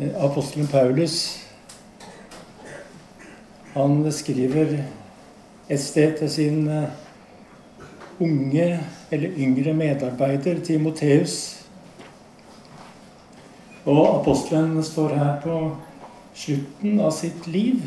[0.00, 1.46] Apostelen Paulus
[3.74, 4.78] han skriver
[5.68, 6.70] et sted til sin
[8.20, 11.66] unge eller yngre medarbeider Timoteus.
[13.84, 15.76] Og apostelen står her på
[16.34, 17.84] slutten av sitt liv.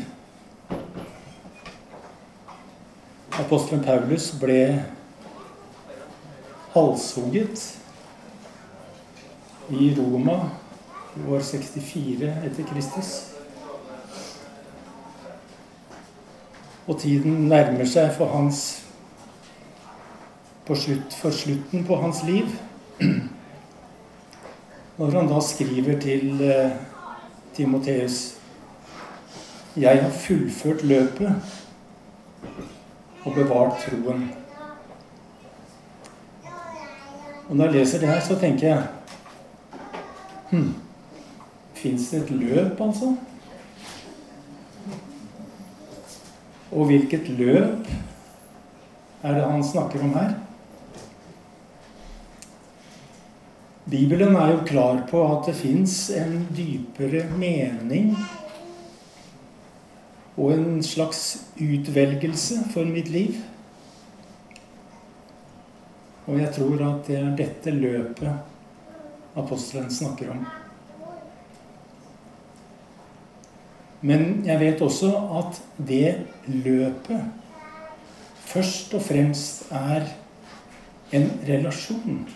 [3.42, 4.84] Apostelen Paulus ble
[6.74, 7.72] halshugget
[9.70, 10.44] i Roma
[11.28, 13.10] år 64 etter Kristus.
[16.86, 18.64] Og tiden nærmer seg for hans
[20.66, 22.50] slutt, for slutten på hans liv.
[24.98, 26.70] Når han da skriver til eh,
[27.54, 28.36] Timoteus
[29.76, 31.34] Jeg har fullført løpet
[33.24, 34.28] og bevart troen.
[37.48, 38.86] Og når jeg leser det her, så tenker jeg
[40.50, 40.74] hm,
[41.84, 43.10] Fins det et løp, altså?
[46.72, 47.90] Og hvilket løp
[49.20, 50.32] er det han snakker om her?
[53.84, 58.14] Bibelen er jo klar på at det fins en dypere mening
[60.40, 61.20] og en slags
[61.60, 63.36] utvelgelse for mitt liv.
[66.24, 70.46] Og jeg tror at det er dette løpet apostelen snakker om.
[74.04, 75.10] Men jeg vet også
[75.40, 77.24] at det løpet
[78.44, 80.04] først og fremst er
[81.16, 82.26] en relasjon.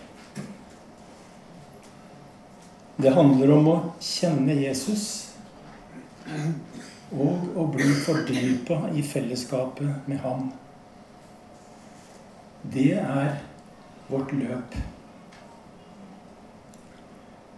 [2.98, 5.05] Det handler om å kjenne Jesus
[7.12, 10.48] og å bli fordypa i fellesskapet med ham.
[12.64, 13.36] Det er
[14.08, 14.80] vårt løp.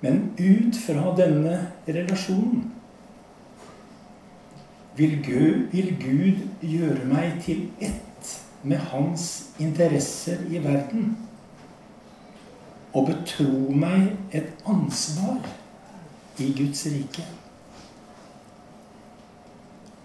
[0.03, 2.69] Men ut fra denne relasjonen
[4.97, 11.15] vil Gud, vil Gud gjøre meg til ett med hans interesser i verden
[12.93, 15.39] og betro meg et ansvar
[16.43, 17.25] i Guds rike.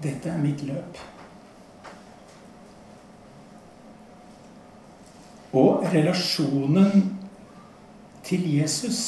[0.03, 0.99] Dette er mitt løp.
[5.55, 7.17] Og relasjonen
[8.23, 9.01] til Jesus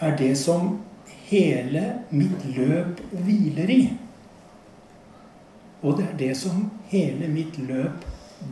[0.00, 0.78] er det som
[1.30, 3.82] hele mitt løp hviler i.
[5.80, 8.04] Og det er det som hele mitt løp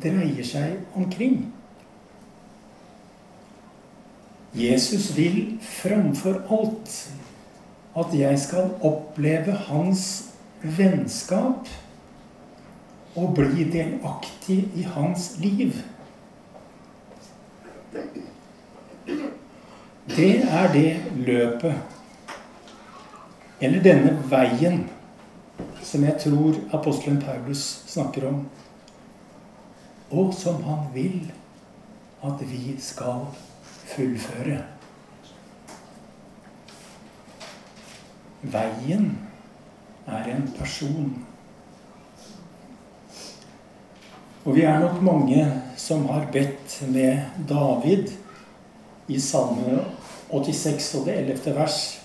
[0.03, 1.43] dreier seg omkring.
[4.57, 6.95] Jesus vil framfor alt
[7.99, 10.07] at jeg skal oppleve hans
[10.63, 11.69] vennskap
[13.19, 15.77] og bli delaktig i hans liv.
[20.09, 21.98] Det er det løpet,
[23.61, 24.85] eller denne veien,
[25.83, 28.43] som jeg tror apostelen Paulus snakker om,
[30.11, 31.21] og som han vil
[32.25, 33.27] at vi skal
[33.89, 34.63] fullføre.
[38.43, 39.11] Veien
[40.07, 41.11] er en person.
[44.45, 45.43] Og vi er nok mange
[45.77, 48.15] som har bedt med David
[49.09, 49.83] i Salme
[50.31, 51.55] 86 og det 11.
[51.57, 51.98] vers.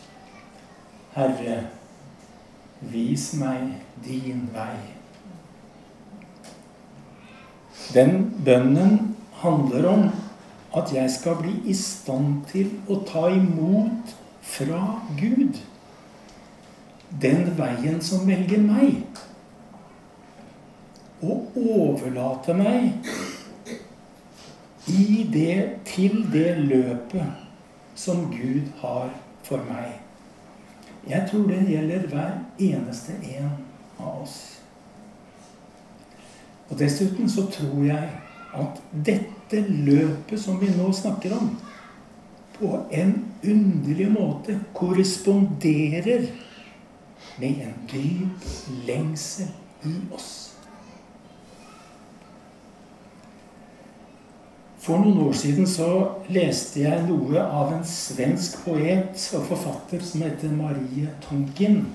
[1.13, 1.57] Herre,
[2.81, 3.75] vis meg
[4.05, 4.77] din vei.
[7.93, 10.07] Den bønnen handler om
[10.73, 14.81] at jeg skal bli i stand til å ta imot fra
[15.19, 15.61] Gud
[17.21, 19.21] den veien som velger meg.
[21.23, 23.05] Og overlate meg
[24.89, 27.45] i det, til det løpet
[27.95, 29.13] som Gud har
[29.45, 30.02] for meg.
[31.09, 33.49] Jeg tror det gjelder hver eneste en
[33.99, 34.37] av oss.
[36.69, 38.09] Og dessuten så tror jeg
[38.53, 41.51] at dette løpet som vi nå snakker om,
[42.53, 46.27] på en underlig måte korresponderer
[47.41, 48.47] med en dyp
[48.87, 49.49] lengsel
[49.83, 50.52] i oss.
[54.83, 55.85] For noen år siden så
[56.33, 61.85] leste jeg noe av en svensk poet og forfatter som heter Marie Tonkin.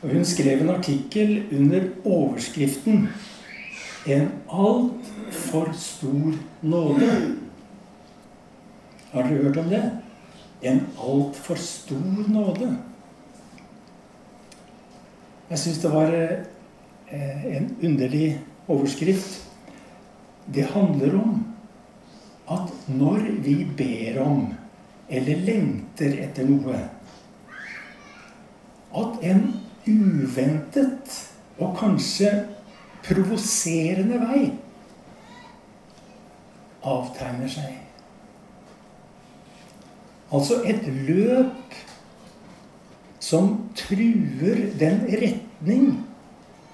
[0.00, 3.08] Og hun skrev en artikkel under overskriften
[4.06, 6.32] 'En altfor stor
[6.62, 7.36] nåde'.
[9.12, 9.90] Har dere hørt om det?
[10.62, 12.76] En altfor stor nåde.
[15.50, 16.12] Jeg syns det var
[17.12, 19.45] eh, en underlig overskrift.
[20.46, 21.40] Det handler om
[22.50, 24.44] at når vi ber om
[25.08, 26.78] eller lengter etter noe.
[28.96, 29.42] At en
[29.86, 31.16] uventet
[31.58, 32.30] og kanskje
[33.06, 34.44] provoserende vei
[36.86, 37.76] avtegner seg.
[40.34, 41.76] Altså et løp
[43.22, 45.86] som truer den retning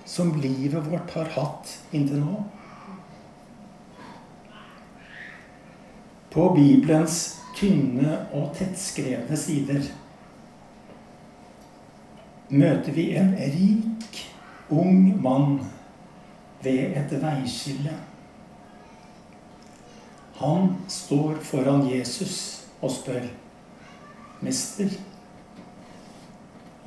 [0.08, 2.40] som livet vårt har hatt inntil nå.
[6.32, 9.82] På Bibelens tynne og tettskrevne sider
[12.48, 14.22] møter vi en rik,
[14.72, 15.58] ung mann
[16.64, 17.92] ved et veiskille.
[20.40, 23.28] Han står foran Jesus og spør,
[24.40, 24.88] 'Mester,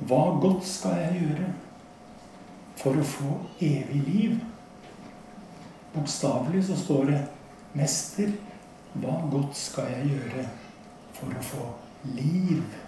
[0.00, 1.52] hva godt skal jeg gjøre
[2.76, 4.42] for å få evig liv?'
[5.94, 7.22] Bokstavelig så står det,
[7.74, 8.34] 'Mester,
[9.02, 10.48] hva godt skal jeg gjøre
[11.16, 11.68] for å få
[12.16, 12.82] liv?'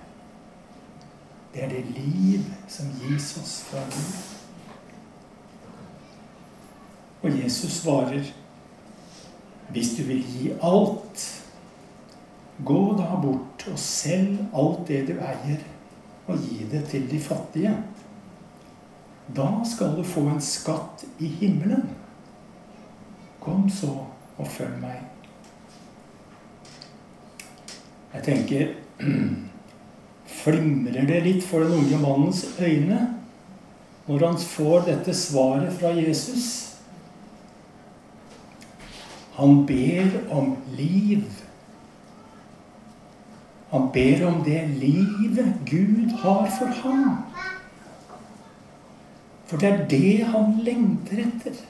[1.55, 4.19] Det er det liv som gis oss fra Gud.
[7.23, 8.29] Og Jesus svarer
[9.73, 11.25] hvis du vil gi alt,
[12.65, 15.61] gå da bort og selg alt det du eier,
[16.29, 17.75] og gi det til de fattige.
[19.37, 21.85] Da skal du få en skatt i himmelen.
[23.41, 23.93] Kom så
[24.39, 25.18] og følg meg.
[28.15, 28.75] Jeg tenker
[30.39, 33.15] Flimrer det litt for den unge mannens øyne
[34.09, 36.47] når han får dette svaret fra Jesus?
[39.37, 41.27] Han ber om liv.
[43.71, 47.19] Han ber om det livet Gud har for ham.
[49.47, 51.61] For det er det han lengter etter.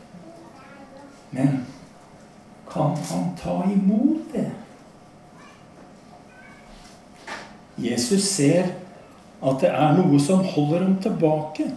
[1.31, 1.61] Men
[2.71, 4.51] kan han ta imot det?
[7.79, 8.73] Jesus ser
[9.39, 11.69] at det er noe som holder ham tilbake.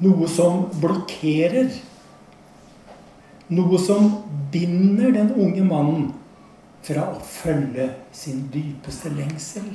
[0.00, 1.72] Noe som blokkerer
[3.50, 4.10] noe som
[4.52, 6.10] binder den unge mannen
[6.86, 9.66] fra å følge sin dypeste lengsel.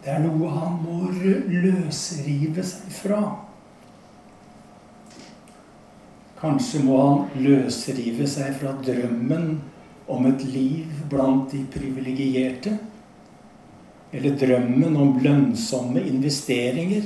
[0.00, 3.22] Det er noe han må løsrive seg fra.
[6.40, 9.58] Kanskje må han løsrive seg fra drømmen
[10.10, 12.76] om et liv blant de privilegerte.
[14.12, 17.04] Eller drømmen om lønnsomme investeringer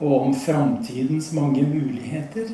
[0.00, 2.48] og om framtidens mange muligheter.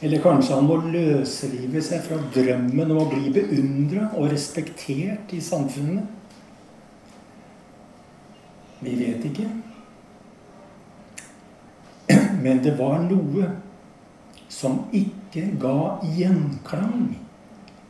[0.00, 5.42] Eller kanskje han må løsrive seg fra drømmen om å bli beundra og respektert i
[5.44, 6.08] samfunnet.
[8.80, 9.48] Vi vet ikke.
[12.40, 13.50] Men det var noe
[14.50, 17.10] som ikke ga gjenklang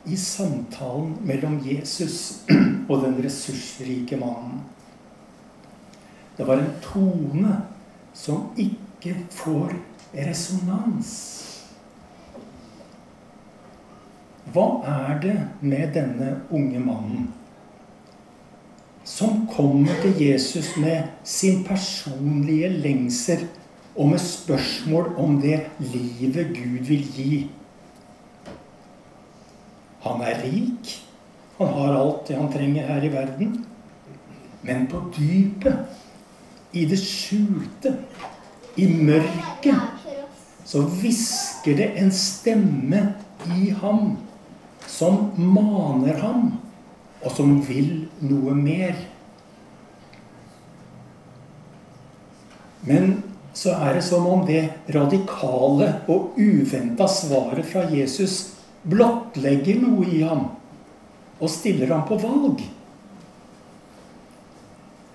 [0.05, 2.43] i samtalen mellom Jesus
[2.89, 4.63] og den ressursrike mannen.
[6.37, 7.57] Det var en tone
[8.17, 9.75] som ikke får
[10.15, 11.11] resonans.
[14.51, 17.29] Hva er det med denne unge mannen
[19.11, 23.47] som kommer til Jesus med sin personlige lengsel
[23.97, 27.33] og med spørsmål om det livet Gud vil gi?
[30.05, 30.95] Han er rik.
[31.59, 33.67] Han har alt det han trenger her i verden.
[34.63, 35.77] Men på dypet,
[36.73, 37.97] i det skjulte,
[38.79, 40.05] i mørket,
[40.65, 43.01] så hvisker det en stemme
[43.57, 44.15] i ham
[44.87, 46.53] som maner ham,
[47.25, 48.95] og som vil noe mer.
[52.87, 53.19] Men
[53.57, 54.63] så er det som om det
[54.95, 60.47] radikale og uventa svaret fra Jesus blottlegger noe i ham
[61.41, 62.63] og stiller ham på valg.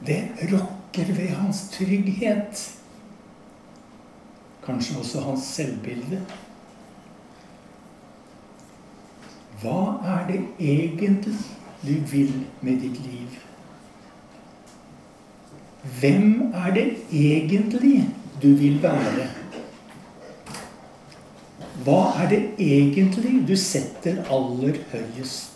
[0.06, 2.66] Det rokker ved hans trygghet.
[4.66, 6.22] Kanskje også hans selvbilde.
[9.62, 11.36] Hva er det egentlig
[11.86, 13.42] du vil med ditt liv?
[16.00, 18.10] Hvem er det egentlig
[18.42, 19.30] du vil være?
[21.86, 25.52] Hva er det egentlig du setter aller høyest?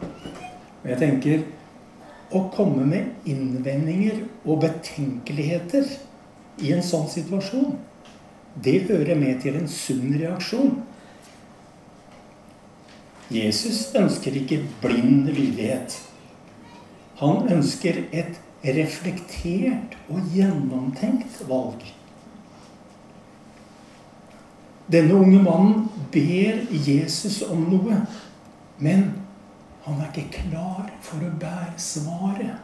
[0.00, 1.42] Og jeg tenker
[2.32, 5.90] å komme med innvendinger og betenkeligheter
[6.64, 7.74] i en sånn situasjon,
[8.64, 10.78] det hører med til en sunn reaksjon.
[13.28, 15.98] Jesus ønsker ikke blind lydighet.
[17.20, 21.82] Han ønsker et reflektert og gjennomtenkt valg.
[24.92, 28.00] Denne unge mannen ber Jesus om noe
[28.78, 29.08] Men
[29.86, 32.62] han er ikke klar for å bære svaret.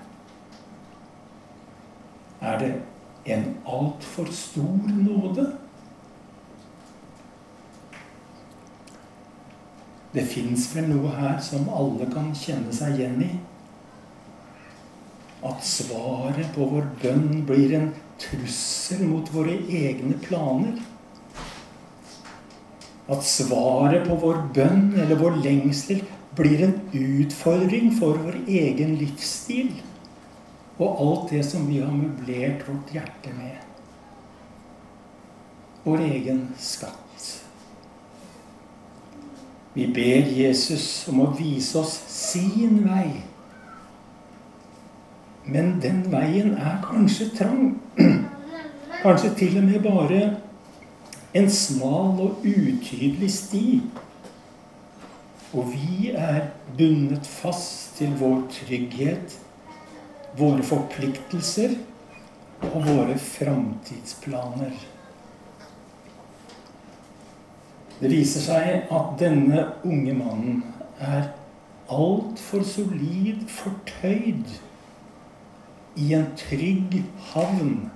[2.43, 2.71] Er det
[3.31, 5.47] en altfor stor nåde?
[10.13, 13.31] Det fins vel noe her som alle kan kjenne seg igjen i?
[15.47, 20.83] At svaret på vår bønn blir en trussel mot våre egne planer?
[23.13, 26.03] At svaret på vår bønn eller vår lengsel
[26.37, 29.75] blir en utfordring for vår egen livsstil
[30.81, 33.61] og alt det som vi har møblert vårt hjerte med.
[35.85, 37.29] Vår egen skatt.
[39.75, 43.23] Vi ber Jesus om å vise oss sin vei.
[45.49, 47.79] Men den veien er kanskje trang.
[49.03, 50.19] Kanskje til og med bare
[51.35, 53.67] en smal og utydelig sti
[55.53, 56.47] og vi er
[56.79, 59.37] bundet fast til vår trygghet,
[60.39, 61.77] våre forpliktelser
[62.71, 64.73] og våre framtidsplaner.
[68.01, 70.63] Det viser seg at denne unge mannen
[70.99, 71.29] er
[71.93, 74.57] altfor solid fortøyd
[76.01, 77.03] i en trygg
[77.35, 77.91] havn.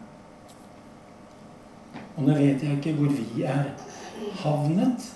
[2.17, 3.69] Og nå vet jeg ikke hvor vi er
[4.41, 5.11] havnet.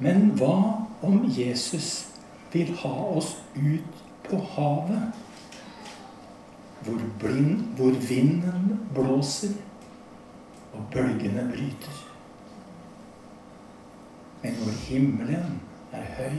[0.00, 0.54] Men hva
[1.02, 1.90] om Jesus
[2.52, 5.18] vil ha oss ut på havet?
[6.84, 9.52] Hvor, blind, hvor vinden blåser
[10.72, 11.98] og bølgene bryter.
[14.42, 15.60] Men hvor himmelen
[15.92, 16.38] er høy.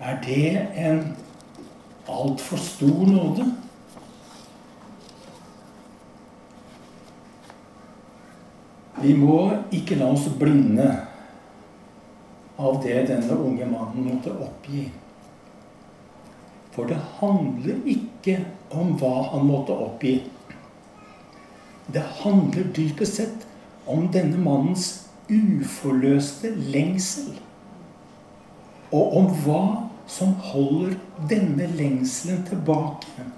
[0.00, 1.16] Er det en
[2.08, 3.46] altfor stor nåde?
[9.04, 9.38] Vi må
[9.74, 10.86] ikke la oss blinde
[12.56, 14.86] av det denne unge mannen måtte oppgi.
[16.72, 18.38] For det handler ikke
[18.74, 20.14] om hva han måtte oppgi.
[21.92, 23.44] Det handler dypest sett
[23.90, 27.34] om denne mannens uforløste lengsel.
[28.94, 29.64] Og om hva
[30.08, 30.96] som holder
[31.28, 33.28] denne lengselen tilbake.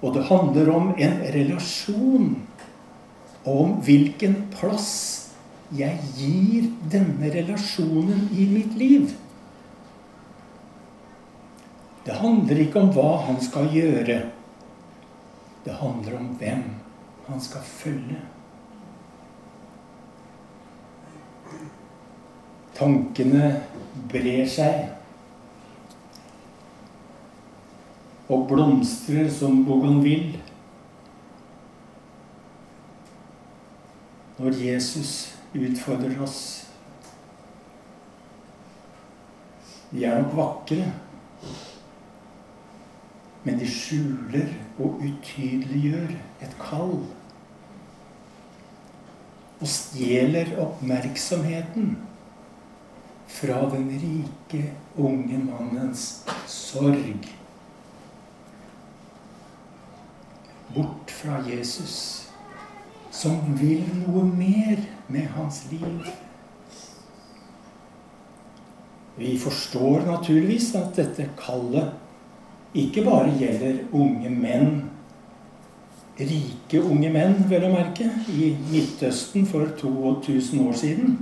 [0.00, 2.34] Og det handler om en relasjon,
[3.48, 4.90] om hvilken plass
[5.76, 9.12] jeg gir denne relasjonen i mitt liv.
[12.04, 14.18] Det handler ikke om hva han skal gjøre.
[15.64, 16.62] Det handler om hvem
[17.28, 18.20] han skal følge.
[22.80, 23.50] Tankene
[24.10, 24.88] brer seg
[28.30, 30.49] og blomstrer som bougainville.
[34.40, 36.66] Når Jesus utfordrer oss.
[39.90, 40.86] De er nok vakre,
[43.44, 46.14] men de skjuler og utydeliggjør
[46.46, 47.02] et kall.
[49.60, 51.92] Og stjeler oppmerksomheten
[53.28, 54.62] fra den rike,
[54.96, 56.06] unge mannens
[56.48, 57.28] sorg.
[60.72, 62.29] Bort fra Jesus
[63.20, 64.80] som vil noe mer
[65.12, 66.08] med hans liv.
[69.20, 71.92] Vi forstår naturligvis at dette kallet
[72.80, 74.76] ikke bare gjelder unge menn,
[76.20, 81.18] rike unge menn, vel å merke, i Midtøsten for 2000 år siden.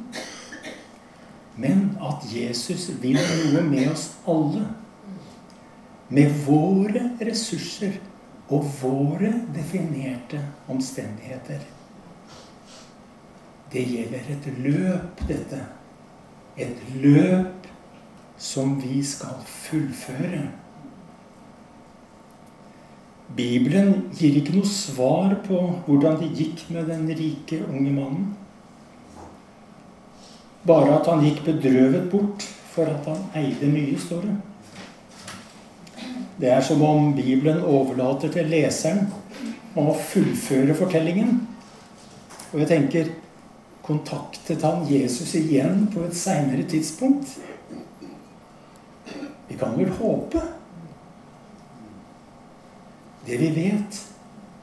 [1.58, 4.68] Men at Jesus vil noe med oss alle.
[6.14, 7.98] Med våre ressurser
[8.48, 10.40] og våre definerte
[10.70, 11.66] omstendigheter.
[13.72, 15.60] Det gjelder et løp, dette.
[16.56, 17.68] Et løp
[18.38, 20.46] som vi skal fullføre.
[23.36, 28.30] Bibelen gir ikke noe svar på hvordan det gikk med den rike unge mannen.
[30.66, 34.38] Bare at han gikk bedrøvet bort for at han eide mye, står det.
[36.40, 39.08] Det er som om Bibelen overlater til leseren
[39.74, 41.40] om å fullføre fortellingen.
[42.52, 43.10] Og jeg tenker
[43.88, 47.38] kontaktet han Jesus igjen på et seinere tidspunkt?
[49.48, 50.42] Vi kan vel håpe.
[53.26, 54.02] Det vi vet,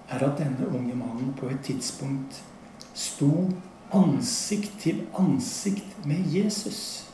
[0.09, 2.37] er at denne unge mannen på et tidspunkt
[2.93, 3.47] sto
[3.93, 7.09] ansikt til ansikt med Jesus.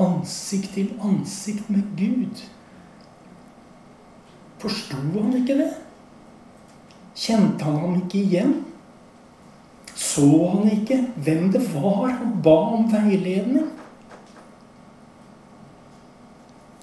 [0.00, 2.40] Ansikt til ansikt med Gud.
[4.60, 5.70] Forsto han ikke det?
[7.16, 8.58] Kjente han ham ikke igjen?
[10.20, 13.70] Så han ikke hvem det var han ba om veiledning.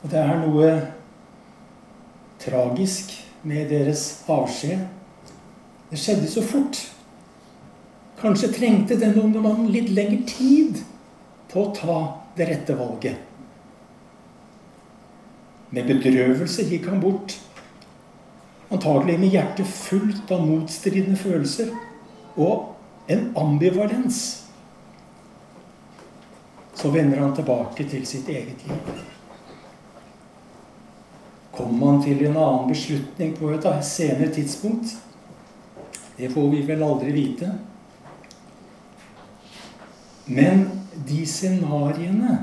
[0.01, 0.69] Og det er noe
[2.41, 3.11] tragisk
[3.45, 4.87] med deres avskjed.
[5.91, 6.79] Det skjedde så fort.
[8.17, 10.79] Kanskje trengte denne unge mannen litt lengre tid
[11.51, 11.97] på å ta
[12.39, 13.19] det rette valget.
[15.69, 17.35] Med bedrøvelse gikk han bort,
[18.73, 21.69] antagelig med hjertet fullt av motstridende følelser
[22.39, 22.73] og
[23.07, 24.47] en ambivalens.
[26.73, 28.91] Så vender han tilbake til sitt eget liv.
[31.57, 34.93] Kommer han til en annen beslutning på et senere tidspunkt?
[36.17, 37.49] Det får vi vel aldri vite.
[40.25, 40.67] Men
[41.07, 42.35] de scenarioene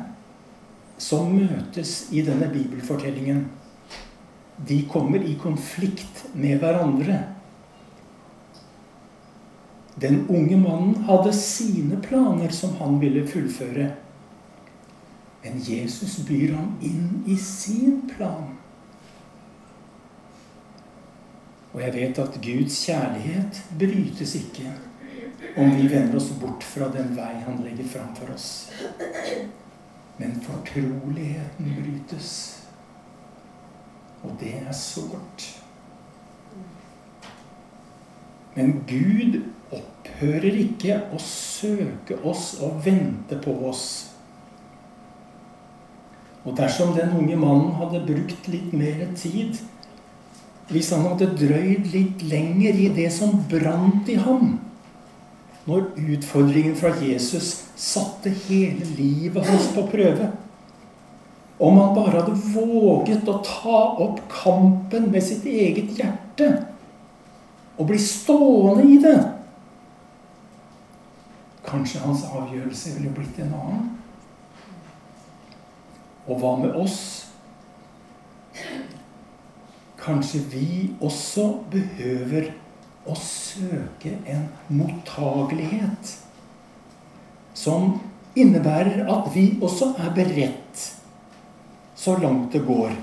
[0.99, 3.45] som møtes i denne bibelfortellingen,
[4.57, 7.34] de kommer i konflikt med hverandre.
[10.01, 13.93] Den unge mannen hadde sine planer som han ville fullføre.
[15.45, 18.57] Men Jesus byr ham inn i sin plan.
[21.75, 24.73] Og jeg vet at Guds kjærlighet brytes ikke
[25.57, 28.71] om vi vender oss bort fra den vei han legger fram for oss.
[30.19, 32.31] Men fortroligheten brytes.
[34.23, 35.51] Og det er sårt.
[38.55, 39.43] Men Gud
[40.15, 44.11] opphører ikke å søke oss og vente på oss.
[46.45, 49.59] Og dersom den unge mannen hadde brukt litt mer tid
[50.71, 54.55] hvis han hadde drøyd litt lenger i det som brant i ham
[55.69, 60.31] når utfordringen fra Jesus satte hele livet hans på prøve
[61.61, 66.51] Om han bare hadde våget å ta opp kampen med sitt eget hjerte
[67.77, 69.19] og bli stående i det
[71.75, 73.87] Kanskje hans avgjørelse ville blitt en annen.
[76.31, 77.01] Og hva med oss?
[79.99, 80.69] Kanskje vi
[81.03, 82.53] også behøver
[83.11, 86.13] å søke en mottagelighet
[87.59, 87.97] som
[88.39, 90.85] innebærer at vi også er beredt,
[91.97, 92.95] så langt det går,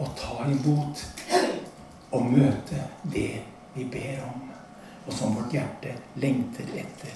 [0.00, 1.04] å ta imot
[2.16, 3.42] og møte det
[3.76, 4.49] vi ber om,
[5.10, 7.14] og som vårt hjerte lengter etter.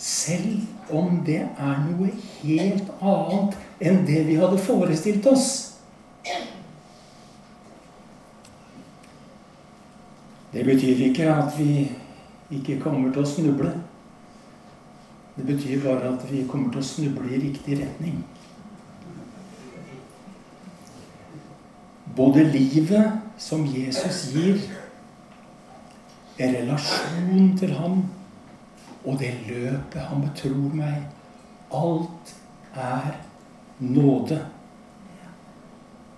[0.00, 2.08] Selv om det er noe
[2.40, 5.48] helt annet enn det vi hadde forestilt oss.
[10.54, 11.88] Det betyr ikke at vi
[12.54, 13.72] ikke kommer til å snuble.
[15.34, 18.22] Det betyr bare at vi kommer til å snuble i riktig retning.
[22.14, 24.62] Både livet som Jesus gir,
[26.36, 28.00] en relasjon til ham,
[29.04, 31.04] og det løpet han betror meg,
[31.74, 32.34] alt
[32.74, 33.20] er
[33.78, 34.40] nåde.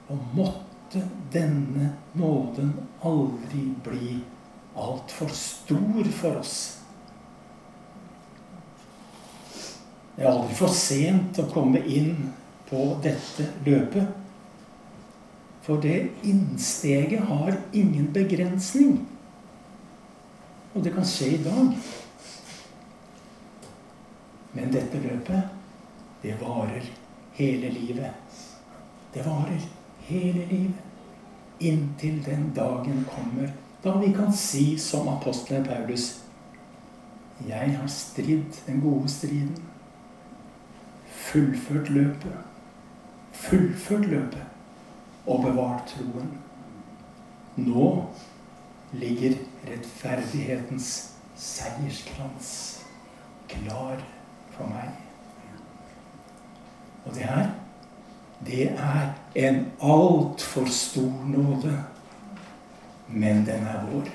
[0.08, 1.02] Og måtte
[1.34, 2.72] denne nåden
[3.04, 4.18] aldri bli
[4.76, 6.56] altfor stor for oss.
[10.16, 12.30] Det er aldri for sent å komme inn
[12.70, 14.14] på dette løpet.
[15.66, 19.00] For det innsteget har ingen begrensning.
[20.76, 21.70] Og det kan skje i dag.
[24.52, 25.54] Men dette løpet,
[26.22, 26.84] det varer
[27.38, 28.42] hele livet.
[29.14, 29.62] Det varer
[30.08, 30.82] hele livet.
[31.58, 36.22] Inntil den dagen kommer da vi kan si som apostelen Paulus
[37.46, 39.56] Jeg har stridd den gode striden.
[41.08, 42.36] Fullført løpet.
[43.32, 44.44] Fullført løpet.
[45.26, 46.32] Og bevart troen.
[47.56, 47.88] Nå
[48.92, 50.90] ligger rettferdighetens
[51.36, 52.50] seierskrans
[53.48, 54.00] klar
[54.56, 54.94] for meg.
[57.06, 57.54] Og det her
[58.46, 61.84] det er en altfor stor nåde.
[63.08, 64.08] Men den er vår.